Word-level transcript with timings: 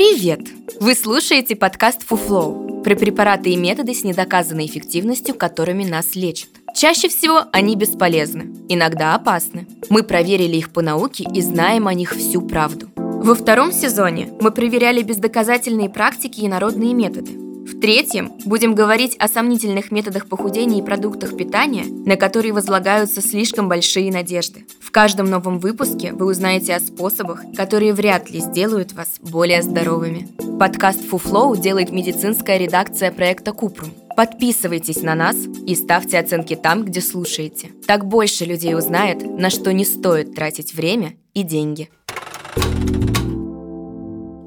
Привет! 0.00 0.40
Вы 0.80 0.94
слушаете 0.94 1.54
подкаст 1.54 2.04
«Фуфлоу» 2.04 2.80
про 2.82 2.96
препараты 2.96 3.50
и 3.50 3.56
методы 3.56 3.92
с 3.92 4.02
недоказанной 4.02 4.64
эффективностью, 4.64 5.34
которыми 5.34 5.84
нас 5.84 6.14
лечат. 6.14 6.48
Чаще 6.74 7.10
всего 7.10 7.42
они 7.52 7.76
бесполезны, 7.76 8.50
иногда 8.70 9.14
опасны. 9.14 9.66
Мы 9.90 10.02
проверили 10.02 10.56
их 10.56 10.72
по 10.72 10.80
науке 10.80 11.26
и 11.30 11.42
знаем 11.42 11.86
о 11.86 11.92
них 11.92 12.14
всю 12.14 12.40
правду. 12.40 12.88
Во 12.96 13.34
втором 13.34 13.72
сезоне 13.72 14.32
мы 14.40 14.52
проверяли 14.52 15.02
бездоказательные 15.02 15.90
практики 15.90 16.40
и 16.40 16.48
народные 16.48 16.94
методы. 16.94 17.32
В 17.70 17.80
третьем 17.80 18.32
будем 18.44 18.74
говорить 18.74 19.16
о 19.18 19.28
сомнительных 19.28 19.92
методах 19.92 20.28
похудения 20.28 20.80
и 20.80 20.84
продуктах 20.84 21.36
питания, 21.36 21.84
на 21.84 22.16
которые 22.16 22.52
возлагаются 22.52 23.22
слишком 23.22 23.68
большие 23.68 24.12
надежды. 24.12 24.66
В 24.80 24.90
каждом 24.90 25.30
новом 25.30 25.60
выпуске 25.60 26.12
вы 26.12 26.26
узнаете 26.26 26.74
о 26.74 26.80
способах, 26.80 27.42
которые 27.56 27.94
вряд 27.94 28.28
ли 28.28 28.40
сделают 28.40 28.92
вас 28.92 29.20
более 29.20 29.62
здоровыми. 29.62 30.28
Подкаст 30.58 31.00
Фуфлоу 31.06 31.56
делает 31.56 31.92
медицинская 31.92 32.58
редакция 32.58 33.12
проекта 33.12 33.52
Купрум. 33.52 33.90
Подписывайтесь 34.16 35.02
на 35.02 35.14
нас 35.14 35.36
и 35.64 35.76
ставьте 35.76 36.18
оценки 36.18 36.56
там, 36.56 36.84
где 36.84 37.00
слушаете. 37.00 37.68
Так 37.86 38.04
больше 38.04 38.44
людей 38.44 38.74
узнает, 38.74 39.22
на 39.22 39.48
что 39.48 39.72
не 39.72 39.84
стоит 39.84 40.34
тратить 40.34 40.74
время 40.74 41.14
и 41.34 41.44
деньги. 41.44 41.88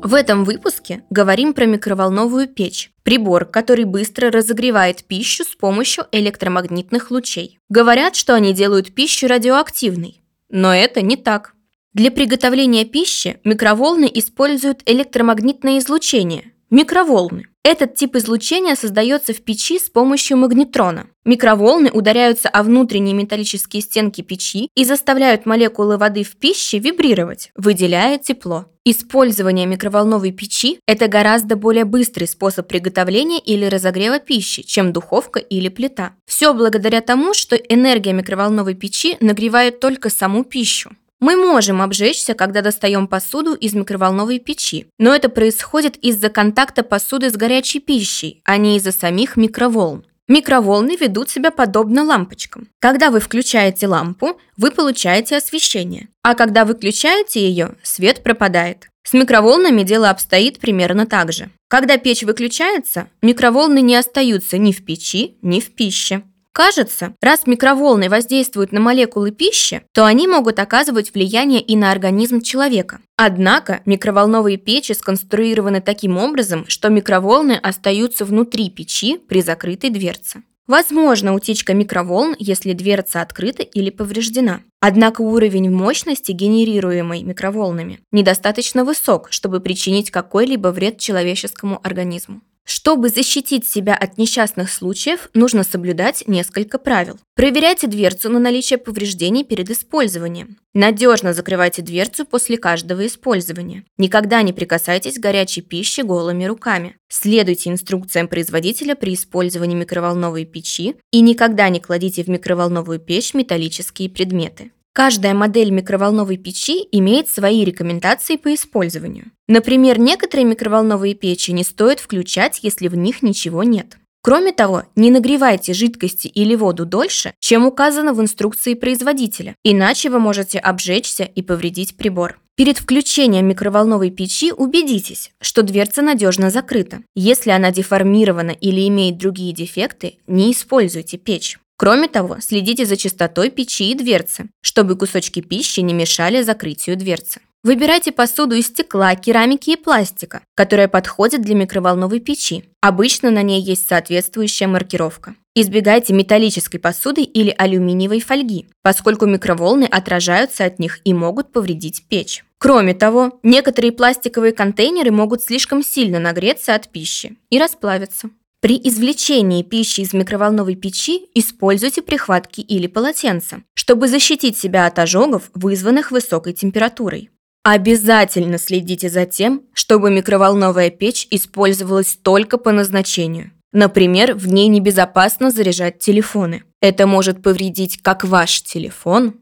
В 0.03 0.16
этом 0.16 0.43
выпуске 0.43 1.05
говорим 1.09 1.53
про 1.53 1.66
микроволновую 1.66 2.49
печь, 2.49 2.91
прибор, 3.03 3.45
который 3.45 3.85
быстро 3.85 4.31
разогревает 4.31 5.05
пищу 5.05 5.45
с 5.45 5.55
помощью 5.55 6.07
электромагнитных 6.11 7.09
лучей. 7.09 7.57
Говорят, 7.70 8.17
что 8.17 8.35
они 8.35 8.53
делают 8.53 8.94
пищу 8.94 9.27
радиоактивной, 9.27 10.21
но 10.49 10.75
это 10.75 11.02
не 11.02 11.16
так. 11.16 11.53
Для 11.94 12.11
приготовления 12.11 12.84
пищи 12.84 13.39
микроволны 13.45 14.11
используют 14.13 14.81
электромагнитное 14.85 15.80
излучение– 15.80 16.52
микроволны. 16.73 17.45
Этот 17.63 17.93
тип 17.95 18.16
излучения 18.16 18.75
создается 18.75 19.31
в 19.31 19.41
печи 19.41 19.77
с 19.77 19.89
помощью 19.89 20.38
магнетрона. 20.38 21.05
Микроволны 21.23 21.91
ударяются 21.91 22.49
о 22.49 22.63
внутренние 22.63 23.13
металлические 23.13 23.81
стенки 23.83 24.21
печи 24.21 24.67
и 24.75 24.83
заставляют 24.83 25.45
молекулы 25.45 25.97
воды 25.97 26.23
в 26.23 26.35
пище 26.35 26.80
вибрировать, 26.80 27.52
выделяя 27.55 28.17
тепло. 28.17 28.65
Использование 28.85 29.67
микроволновой 29.67 30.31
печи– 30.31 30.80
это 30.88 31.07
гораздо 31.07 31.55
более 31.55 31.85
быстрый 31.85 32.27
способ 32.27 32.67
приготовления 32.67 33.39
или 33.39 33.65
разогрева 33.65 34.19
пищи, 34.19 34.63
чем 34.63 34.91
духовка 34.91 35.39
или 35.39 35.69
плита. 35.69 36.15
Все 36.25 36.53
благодаря 36.53 37.02
тому, 37.02 37.35
что 37.35 37.55
энергия 37.55 38.13
микроволновой 38.13 38.73
печи 38.73 39.15
нагревает 39.21 39.80
только 39.80 40.09
саму 40.09 40.43
пищу. 40.43 40.91
Мы 41.23 41.38
можем 41.38 41.81
обжечься, 41.81 42.33
когда 42.33 42.61
достаем 42.61 43.07
посуду 43.07 43.53
из 43.53 43.73
микроволновой 43.73 44.39
печи, 44.39 44.88
но 44.99 45.16
это 45.16 45.30
происходит 45.30 45.95
из-за 46.03 46.27
контакта 46.27 46.83
посуды 46.83 47.30
с 47.30 47.38
горячей 47.38 47.80
пищей, 47.80 48.41
а 48.43 48.57
не 48.57 48.75
из-за 48.75 48.91
самих 48.91 49.38
микроволн. 49.38 50.03
Микроволны 50.27 50.97
ведут 50.99 51.30
себя 51.30 51.52
подобно 51.52 52.03
лампочкам. 52.03 52.67
Когда 52.81 53.09
вы 53.09 53.21
включаете 53.21 53.88
лампу, 53.88 54.38
вы 54.57 54.71
получаете 54.71 55.38
освещение, 55.38 56.09
а 56.23 56.35
когда 56.35 56.65
выключаете 56.65 57.39
ее, 57.39 57.75
свет 57.83 58.21
пропадает. 58.21 58.89
С 59.05 59.13
микроволнами 59.13 59.83
дело 59.83 60.09
обстоит 60.09 60.59
примерно 60.59 61.05
так 61.05 61.31
же. 61.31 61.49
Когда 61.69 61.95
печь 61.95 62.23
выключается, 62.23 63.08
микроволны 63.21 63.80
не 63.80 63.95
остаются 63.95 64.58
ни 64.58 64.73
в 64.73 64.83
печи, 64.83 65.37
ни 65.41 65.61
в 65.61 65.73
пище. 65.73 66.23
Кажется, 66.53 67.15
раз 67.19 67.47
микроволны 67.47 68.09
воздействуют 68.09 68.71
на 68.71 68.79
молекулы 68.79 69.31
пищи, 69.31 69.81
то 69.91 70.05
они 70.05 70.27
могут 70.27 70.59
оказывать 70.59 71.11
влияние 71.11 71.61
и 71.61 71.75
на 71.75 71.91
организм 71.91 72.41
человека. 72.41 72.99
Однако 73.17 73.81
микроволновые 73.85 74.57
печи 74.57 74.93
сконструированы 74.93 75.81
таким 75.81 76.15
образом, 76.17 76.65
что 76.67 76.89
микроволны 76.89 77.53
остаются 77.53 78.23
внутри 78.23 78.69
печи 78.69 79.17
при 79.17 79.41
закрытой 79.41 79.89
дверце. 79.89 80.43
Возможно 80.67 81.33
утечка 81.33 81.73
микроволн, 81.73 82.36
если 82.37 82.73
дверца 82.73 83.21
открыта 83.21 83.63
или 83.63 83.89
повреждена. 83.89 84.61
Однако 84.80 85.21
уровень 85.21 85.71
мощности, 85.71 86.31
генерируемой 86.33 87.23
микроволнами, 87.23 87.99
недостаточно 88.11 88.86
высок, 88.86 89.27
чтобы 89.31 89.59
причинить 89.59 90.11
какой-либо 90.11 90.67
вред 90.67 90.99
человеческому 90.99 91.80
организму. 91.83 92.42
Чтобы 92.65 93.09
защитить 93.09 93.67
себя 93.67 93.93
от 93.93 94.17
несчастных 94.17 94.71
случаев, 94.71 95.29
нужно 95.33 95.63
соблюдать 95.63 96.23
несколько 96.27 96.77
правил. 96.77 97.19
Проверяйте 97.35 97.87
дверцу 97.87 98.29
на 98.29 98.39
наличие 98.39 98.77
повреждений 98.77 99.43
перед 99.43 99.69
использованием. 99.69 100.57
Надежно 100.73 101.33
закрывайте 101.33 101.81
дверцу 101.81 102.25
после 102.25 102.57
каждого 102.57 103.05
использования. 103.05 103.83
Никогда 103.97 104.41
не 104.41 104.53
прикасайтесь 104.53 105.19
к 105.19 105.21
горячей 105.21 105.61
пище 105.61 106.03
голыми 106.03 106.45
руками. 106.45 106.95
Следуйте 107.09 107.69
инструкциям 107.69 108.27
производителя 108.27 108.95
при 108.95 109.13
использовании 109.13 109.75
микроволновой 109.75 110.45
печи 110.45 110.95
и 111.11 111.21
никогда 111.21 111.69
не 111.69 111.80
кладите 111.80 112.23
в 112.23 112.27
микроволновую 112.30 112.99
печь 112.99 113.33
металлические 113.33 114.09
предметы. 114.09 114.71
Каждая 114.93 115.33
модель 115.33 115.71
микроволновой 115.71 116.37
печи 116.37 116.87
имеет 116.92 117.27
свои 117.27 117.65
рекомендации 117.65 118.36
по 118.36 118.54
использованию. 118.54 119.31
Например, 119.48 119.99
некоторые 119.99 120.45
микроволновые 120.45 121.15
печи 121.15 121.52
не 121.52 121.64
стоит 121.64 121.99
включать, 121.99 122.59
если 122.61 122.87
в 122.87 122.95
них 122.95 123.23
ничего 123.23 123.64
нет. 123.64 123.98
Кроме 124.21 124.54
того, 124.54 124.83
не 124.95 125.09
нагревайте 125.09 125.73
жидкости 125.73 126.27
или 126.27 126.55
воду 126.55 126.86
дольше, 126.86 127.33
чем 127.39 127.65
указано 127.65 128.13
в 128.13 128.21
инструкции 128.21 128.75
производителя, 128.75 129.56
иначе 129.63 130.12
вы 130.12 130.19
можете 130.19 130.59
обжечься 130.59 131.24
и 131.24 131.42
повредить 131.42 131.98
прибор. 131.98 132.39
Перед 132.56 132.77
включением 132.77 133.48
микроволновой 133.48 134.12
печи 134.12 134.54
убедитесь, 134.54 135.31
что 135.42 135.63
дверца 135.63 136.04
надежно 136.04 136.51
закрыта. 136.51 137.00
Если 137.15 137.50
она 137.50 137.71
деформирована 137.71 138.51
или 138.51 138.88
имеет 138.88 139.18
другие 139.18 139.54
дефекты, 139.54 140.19
не 140.27 140.51
используйте 140.51 141.18
печь. 141.18 141.57
Кроме 141.78 142.07
того, 142.07 142.38
следите 142.39 142.86
за 142.86 142.98
чистотой 142.98 143.50
печи 143.50 143.92
и 143.92 143.95
дверцы, 143.95 144.50
чтобы 144.62 144.95
кусочки 144.95 145.42
пищи 145.42 145.81
не 145.81 145.94
мешали 145.94 146.42
закрытию 146.42 146.98
дверцы. 146.98 147.42
Выбирайте 147.63 148.12
посуду 148.12 148.56
из 148.56 148.68
стекла, 148.68 149.16
керамики 149.16 149.69
и 149.69 149.78
пластика, 149.78 150.42
которая 150.54 150.89
подходит 150.89 151.42
для 151.42 151.56
микроволновой 151.56 152.19
печи. 152.19 152.66
Обычно 152.81 153.31
на 153.31 153.42
ней 153.42 153.62
есть 153.62 153.88
соответствующая 153.88 154.68
маркировка. 154.68 155.36
Избегайте 155.56 156.13
металлической 156.13 156.78
посуды 156.80 157.22
или 157.22 157.56
алюминиевой 157.57 158.19
фольги, 158.19 158.68
поскольку 158.81 159.28
микроволны 159.28 159.86
отражаются 159.86 160.66
от 160.66 160.78
них 160.80 161.00
и 161.06 161.13
могут 161.13 161.54
повредить 161.54 162.04
печь. 162.10 162.44
Кроме 162.57 162.94
того, 162.94 163.40
некоторые 163.44 163.94
пластиковые 163.94 164.51
контейнеры 164.51 165.12
могут 165.12 165.42
слишком 165.42 165.84
сильно 165.84 166.19
нагреться 166.19 166.75
от 166.75 166.90
пищи 166.90 167.38
и 167.50 167.60
расплавиться. 167.60 168.30
При 168.63 168.79
извлечении 168.81 169.62
пищи 169.62 170.00
из 170.00 170.13
микроволновой 170.13 170.75
печи 170.75 171.25
используйте 171.33 172.01
прихватки 172.01 172.62
или 172.62 172.88
полотенца, 172.88 173.63
чтобы 173.74 174.07
защитить 174.07 174.57
себя 174.57 174.85
от 174.85 174.97
ожогов, 175.00 175.51
вызванных 175.53 176.12
высокой 176.12 176.53
температурой. 176.53 177.29
Обязательно 177.63 178.57
следите 178.57 179.09
за 179.09 179.25
тем, 179.25 179.63
чтобы 179.74 180.12
микроволновая 180.12 180.91
печь 180.91 181.27
использовалась 181.29 182.15
только 182.15 182.57
по 182.57 182.71
назначению. 182.71 183.51
Например, 183.74 184.33
в 184.33 184.47
ней 184.47 184.69
небезопасно 184.69 185.51
заряжать 185.51 186.00
телефоны. 186.00 186.63
Это 186.80 187.06
может 187.06 187.44
повредить 187.44 188.01
как 188.01 188.24
ваш 188.24 188.62
телефон, 188.62 189.41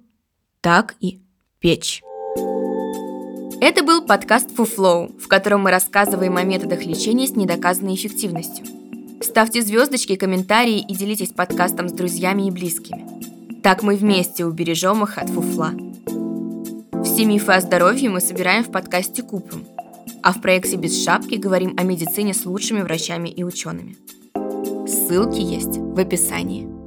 так 0.61 0.95
и 0.99 1.21
печь. 1.59 2.01
Это 3.61 3.83
был 3.83 4.03
подкаст 4.03 4.49
Фуфлоу, 4.55 5.15
в 5.19 5.27
котором 5.27 5.61
мы 5.61 5.69
рассказываем 5.69 6.38
о 6.38 6.41
методах 6.41 6.83
лечения 6.88 7.27
с 7.27 7.35
недоказанной 7.35 7.93
эффективностью. 7.93 8.81
Ставьте 9.31 9.62
звездочки, 9.62 10.18
комментарии 10.18 10.80
и 10.80 10.94
делитесь 10.94 11.30
подкастом 11.30 11.88
с 11.88 11.94
друзьями 11.94 12.47
и 12.47 12.52
близкими. 12.52 13.08
Так 13.62 13.81
мы 13.81 13.96
вместе 13.96 14.46
убережем 14.46 15.06
их 15.06 15.18
от 15.18 15.30
фуфла. 15.30 15.72
Все 17.06 17.24
мифы 17.24 17.53
о 17.53 17.62
здоровье 17.62 18.09
мы 18.09 18.19
собираем 18.19 18.66
в 18.66 18.72
подкасте 18.74 19.24
Купрум, 19.24 19.64
а 20.22 20.34
в 20.34 20.42
проекте 20.42 20.75
«Без 20.75 21.01
шапки» 21.01 21.36
говорим 21.36 21.75
о 21.78 21.83
медицине 21.83 22.33
с 22.33 22.45
лучшими 22.45 22.81
врачами 22.81 23.30
и 23.30 23.45
учеными. 23.45 23.95
Ссылки 24.86 25.39
есть 25.39 25.77
в 25.77 25.98
описании. 25.98 26.81